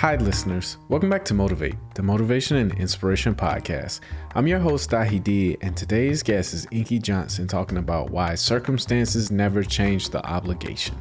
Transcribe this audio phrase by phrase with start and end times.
[0.00, 0.78] Hi, listeners.
[0.88, 4.00] Welcome back to Motivate, the Motivation and Inspiration Podcast.
[4.34, 9.30] I'm your host, Dahi D, and today's guest is Inky Johnson talking about why circumstances
[9.30, 10.96] never change the obligation.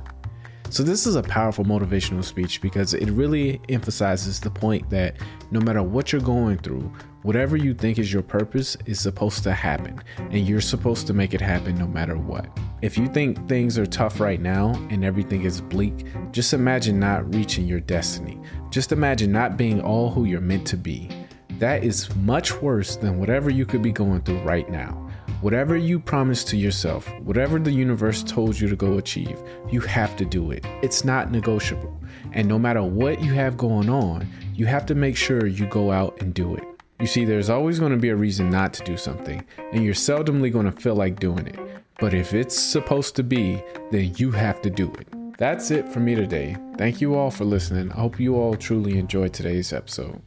[0.71, 5.15] So, this is a powerful motivational speech because it really emphasizes the point that
[5.49, 6.93] no matter what you're going through,
[7.23, 11.33] whatever you think is your purpose is supposed to happen, and you're supposed to make
[11.33, 12.55] it happen no matter what.
[12.83, 17.33] If you think things are tough right now and everything is bleak, just imagine not
[17.33, 18.39] reaching your destiny.
[18.69, 21.09] Just imagine not being all who you're meant to be.
[21.57, 25.08] That is much worse than whatever you could be going through right now.
[25.41, 30.17] Whatever you promised to yourself, whatever the universe told you to go achieve, you have
[30.17, 30.65] to do it.
[30.81, 31.97] It's not negotiable.
[32.33, 35.91] And no matter what you have going on, you have to make sure you go
[35.91, 36.63] out and do it.
[36.99, 39.93] You see, there's always going to be a reason not to do something, and you're
[39.93, 41.57] seldomly going to feel like doing it.
[42.01, 45.07] But if it's supposed to be, then you have to do it.
[45.37, 46.57] That's it for me today.
[46.77, 47.93] Thank you all for listening.
[47.93, 50.21] I hope you all truly enjoyed today's episode.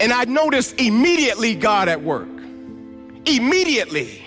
[0.00, 2.28] And I noticed immediately God at work.
[3.26, 4.24] Immediately.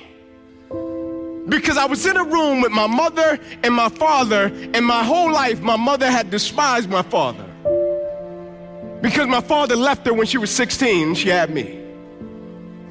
[1.49, 5.31] Because I was in a room with my mother and my father, and my whole
[5.31, 7.43] life, my mother had despised my father.
[9.01, 11.79] Because my father left her when she was 16 she had me.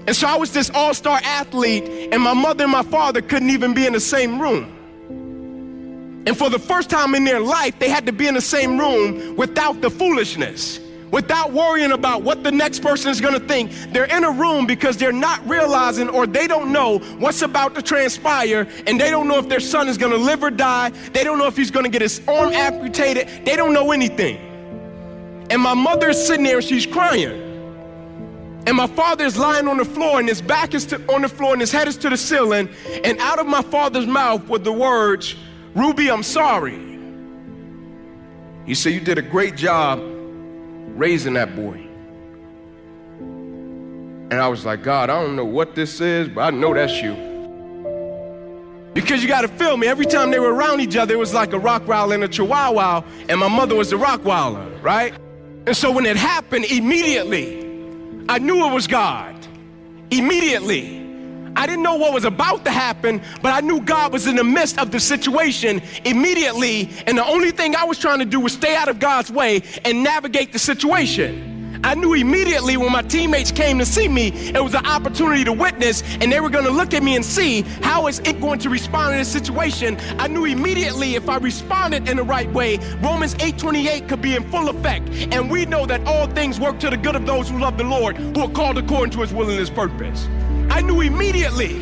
[0.06, 3.50] And so I was this all star athlete, and my mother and my father couldn't
[3.50, 4.64] even be in the same room.
[6.27, 8.78] And for the first time in their life, they had to be in the same
[8.78, 10.80] room without the foolishness
[11.12, 13.70] without worrying about what the next person is going to think.
[13.92, 17.82] They're in a room because they're not realizing or they don't know what's about to
[17.82, 20.88] transpire and they don't know if their son is going to live or die.
[21.12, 23.46] They don't know if he's going to get his arm amputated.
[23.46, 24.38] They don't know anything.
[25.50, 27.50] And my mother is sitting there and she's crying.
[28.66, 31.28] And my father is lying on the floor and his back is to, on the
[31.28, 32.70] floor and his head is to the ceiling.
[33.04, 35.34] And out of my father's mouth were the words,
[35.74, 36.78] Ruby, I'm sorry.
[38.64, 40.12] He said, You did a great job
[40.97, 41.88] raising that boy.
[44.30, 47.03] And I was like, God, I don't know what this is, but I know that's
[47.03, 47.14] you.
[48.94, 49.86] Because you got to feel me.
[49.86, 53.02] Every time they were around each other, it was like a Rottweiler and a Chihuahua,
[53.28, 55.14] and my mother was a Rottweiler, right?
[55.66, 57.60] And so when it happened, immediately,
[58.28, 59.34] I knew it was God.
[60.10, 61.01] Immediately.
[61.56, 64.44] I didn't know what was about to happen, but I knew God was in the
[64.44, 66.90] midst of the situation immediately.
[67.06, 69.62] And the only thing I was trying to do was stay out of God's way
[69.84, 71.51] and navigate the situation.
[71.84, 75.53] I knew immediately when my teammates came to see me, it was an opportunity to
[75.53, 78.60] witness, and they were going to look at me and see how is it going
[78.60, 79.98] to respond in this situation.
[80.19, 84.48] I knew immediately if I responded in the right way, Romans 8:28 could be in
[84.50, 85.09] full effect.
[85.32, 87.84] And we know that all things work to the good of those who love the
[87.84, 90.28] Lord, who are called according to his will and his purpose.
[90.70, 91.81] I knew immediately.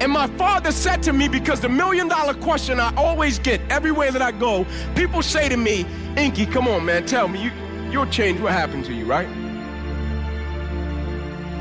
[0.00, 4.10] And my father said to me, because the million dollar question I always get everywhere
[4.10, 5.84] that I go, people say to me,
[6.16, 7.52] Inky, come on, man, tell me, you,
[7.90, 9.28] you'll change what happened to you, right?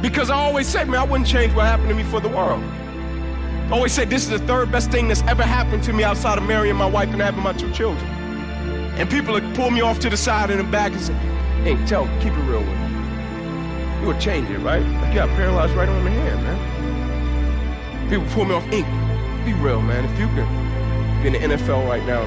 [0.02, 2.64] Because I always say, man, I wouldn't change what happened to me for the world.
[2.64, 6.38] I always say, this is the third best thing that's ever happened to me outside
[6.38, 8.04] of marrying my wife and having my two children.
[8.98, 11.14] And people would pull me off to the side in the back and say,
[11.64, 14.02] Hey, tell, keep it real with me.
[14.02, 14.82] You will change it, right?
[14.82, 16.59] You got paralyzed right on the hand, man.
[18.09, 18.88] People pull me off ink.
[19.46, 20.03] Be real, man.
[20.03, 22.25] If you can be in the NFL right now,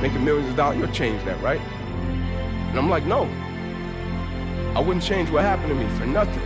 [0.00, 1.60] making millions of dollars, you'll change that, right?
[1.60, 3.28] And I'm like, no.
[4.74, 6.42] I wouldn't change what happened to me for nothing.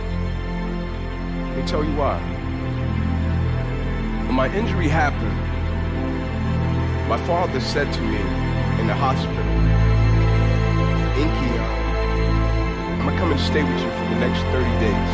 [1.47, 2.19] Let me tell you why.
[4.27, 5.37] When my injury happened,
[7.07, 8.17] my father said to me
[8.81, 9.35] in the hospital,
[11.15, 11.63] Inky, uh,
[12.99, 15.11] I'm gonna come and stay with you for the next 30 days.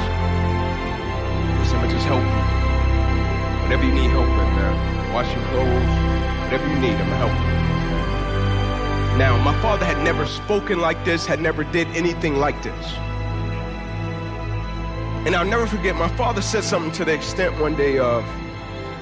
[1.54, 2.65] Because I'm gonna just help you.
[3.66, 5.12] Whatever you need help with, man.
[5.12, 9.18] Wash your clothes, whatever you need, I'm gonna help you.
[9.18, 12.94] Now, my father had never spoken like this, had never did anything like this.
[15.26, 18.24] And I'll never forget, my father said something to the extent one day of,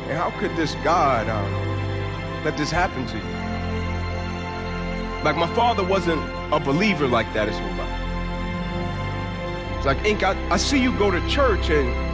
[0.07, 3.23] and how could this God uh, let this happen to you?
[5.25, 6.21] Like my father wasn't
[6.53, 7.89] a believer like that as well.
[9.75, 12.12] It's like, Ink, I, I see you go to church and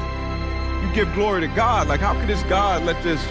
[0.81, 1.87] you give glory to God.
[1.87, 3.23] Like, how could this God let this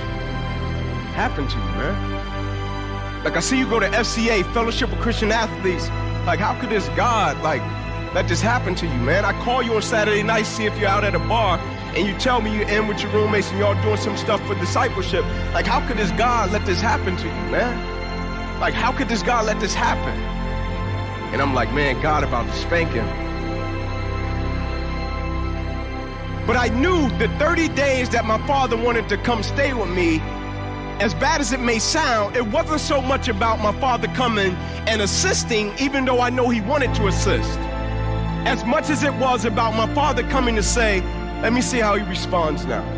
[1.14, 3.24] happen to you, man?
[3.24, 5.88] Like, I see you go to FCA, Fellowship of Christian Athletes.
[6.26, 7.62] Like, how could this God, like,
[8.14, 9.24] let this happen to you, man?
[9.24, 12.16] I call you on Saturday night, see if you're out at a bar, and you
[12.18, 15.24] tell me you're in with your roommates and y'all doing some stuff for discipleship.
[15.52, 18.60] Like, how could this God let this happen to you, man?
[18.60, 20.16] Like, how could this God let this happen?
[21.32, 23.27] And I'm like, man, God about to spank him.
[26.48, 30.18] But I knew the 30 days that my father wanted to come stay with me,
[30.98, 34.54] as bad as it may sound, it wasn't so much about my father coming
[34.88, 37.58] and assisting, even though I know he wanted to assist,
[38.48, 41.02] as much as it was about my father coming to say,
[41.42, 42.97] Let me see how he responds now.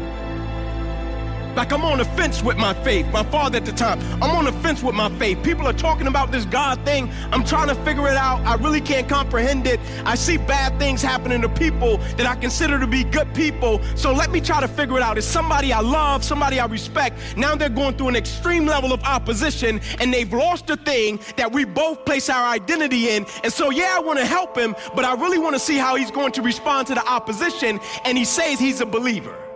[1.56, 3.06] Like I'm on the fence with my faith.
[3.12, 5.42] My father at the time, I'm on the fence with my faith.
[5.42, 7.10] People are talking about this God thing.
[7.32, 8.40] I'm trying to figure it out.
[8.46, 9.80] I really can't comprehend it.
[10.04, 13.80] I see bad things happening to people that I consider to be good people.
[13.96, 15.18] So let me try to figure it out.
[15.18, 17.18] It's somebody I love, somebody I respect.
[17.36, 21.50] Now they're going through an extreme level of opposition and they've lost the thing that
[21.52, 23.26] we both place our identity in.
[23.42, 25.96] And so, yeah, I want to help him, but I really want to see how
[25.96, 27.80] he's going to respond to the opposition.
[28.04, 29.49] And he says he's a believer.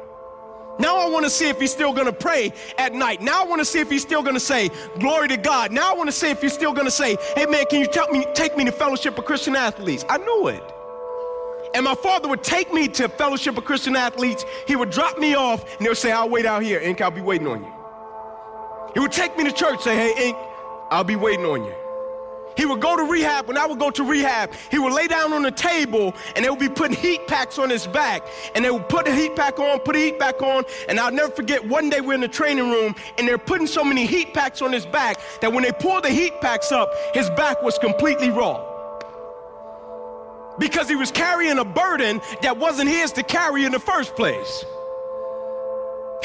[0.78, 3.22] Now I want to see if he's still going to pray at night.
[3.22, 5.72] Now I want to see if he's still going to say, Glory to God.
[5.72, 7.86] Now I want to see if he's still going to say, Hey man, can you
[7.86, 10.04] tell me, take me to Fellowship of Christian Athletes?
[10.08, 10.62] I knew it.
[11.74, 14.44] And my father would take me to Fellowship of Christian Athletes.
[14.66, 16.80] He would drop me off and he would say, I'll wait out here.
[16.80, 17.72] Ink, I'll be waiting on you.
[18.94, 20.36] He would take me to church, say, Hey, Ink,
[20.90, 21.74] I'll be waiting on you.
[22.56, 23.48] He would go to rehab.
[23.48, 26.50] When I would go to rehab, he would lay down on the table and they
[26.50, 28.26] would be putting heat packs on his back.
[28.54, 30.64] And they would put the heat pack on, put the heat pack on.
[30.88, 33.84] And I'll never forget one day we're in the training room and they're putting so
[33.84, 37.28] many heat packs on his back that when they pulled the heat packs up, his
[37.30, 38.70] back was completely raw.
[40.58, 44.64] Because he was carrying a burden that wasn't his to carry in the first place.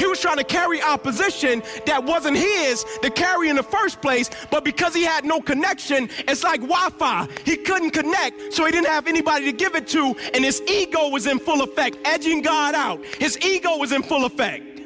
[0.00, 4.30] He was trying to carry opposition that wasn't his to carry in the first place,
[4.50, 7.28] but because he had no connection, it's like Wi Fi.
[7.44, 11.10] He couldn't connect, so he didn't have anybody to give it to, and his ego
[11.10, 13.04] was in full effect, edging God out.
[13.04, 14.80] His ego was in full effect,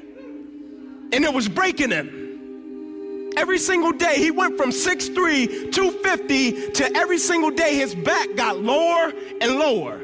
[1.12, 3.32] and it was breaking him.
[3.36, 8.58] Every single day, he went from 6'3, 250 to every single day, his back got
[8.58, 10.00] lower and lower.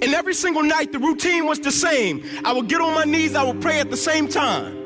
[0.00, 2.24] And every single night, the routine was the same.
[2.44, 4.76] I would get on my knees, I would pray at the same time.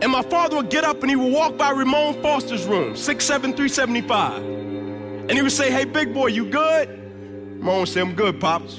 [0.00, 4.42] And my father would get up and he would walk by Ramon Foster's room, 67375.
[4.42, 6.88] And he would say, Hey, big boy, you good?
[7.58, 8.76] Ramon would say, I'm good, Pops.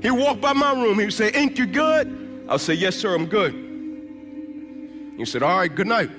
[0.00, 2.46] He'd walk by my room, he would say, Ink, you good?
[2.48, 3.52] I'll say, Yes, sir, I'm good.
[5.16, 6.10] He said, All right, good night.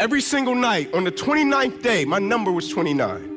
[0.00, 3.29] Every single night, on the 29th day, my number was 29.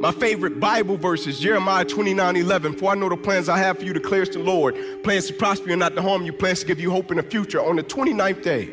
[0.00, 2.76] My favorite Bible verse is Jeremiah 29 11.
[2.76, 4.76] For I know the plans I have for you, declares the Lord.
[5.02, 7.16] Plans to prosper you and not to harm you, plans to give you hope in
[7.16, 7.60] the future.
[7.60, 8.66] On the 29th day,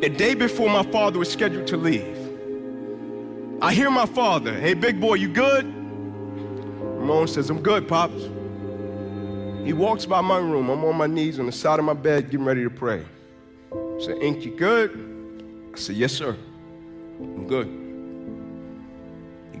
[0.00, 2.16] the day before my father was scheduled to leave,
[3.60, 5.66] I hear my father, Hey, big boy, you good?
[5.66, 8.22] Ramon says, I'm good, Pops.
[9.64, 10.70] He walks by my room.
[10.70, 13.04] I'm on my knees on the side of my bed, getting ready to pray.
[13.72, 15.70] I said, Ink, you good?
[15.74, 16.36] I said, Yes, sir.
[17.18, 17.87] I'm good.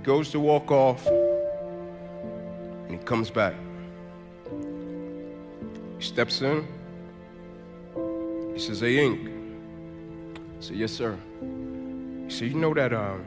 [0.08, 3.52] Goes to walk off and he comes back.
[5.98, 6.66] He steps in.
[8.54, 9.28] He says, Hey, Ink.
[9.28, 11.14] I said, Yes, sir.
[12.26, 13.18] He said, You know that uh,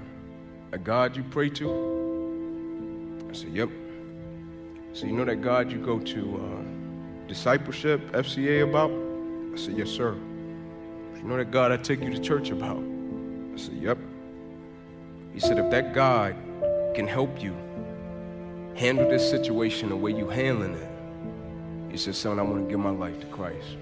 [0.71, 3.27] a God you pray to?
[3.29, 3.69] I said, Yep.
[4.93, 8.89] So you know that God you go to uh, discipleship, FCA about?
[9.53, 10.15] I said, Yes, sir.
[11.15, 12.79] You know that God I take you to church about?
[12.79, 13.99] I said, Yep.
[15.31, 16.35] He said, If that God
[16.93, 17.55] can help you
[18.75, 20.87] handle this situation the way you're handling it,
[21.91, 23.77] he said, Son, I want to give my life to Christ.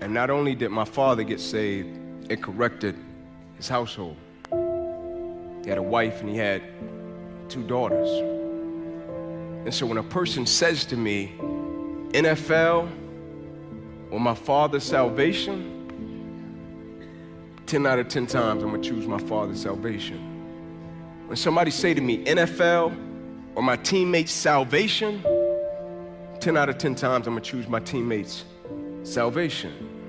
[0.00, 1.98] And not only did my father get saved,
[2.30, 2.96] it corrected
[3.56, 4.16] his household.
[4.50, 6.62] He had a wife and he had
[7.48, 8.08] two daughters.
[9.64, 11.32] And so when a person says to me,
[12.12, 12.90] NFL
[14.10, 15.68] or my father's salvation,
[17.66, 20.18] 10 out of 10 times I'm gonna choose my father's salvation.
[21.26, 22.94] When somebody say to me, NFL
[23.54, 25.22] or my teammates' salvation,
[26.40, 28.44] 10 out of 10 times I'm gonna choose my teammates'
[29.04, 30.01] salvation.